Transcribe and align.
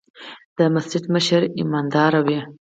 د 0.57 0.59
مسجد 0.75 1.03
مشر 1.15 1.41
ايمانداره 1.59 2.19
وي. 2.25 2.39